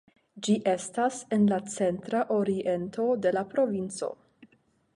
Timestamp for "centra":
1.75-2.23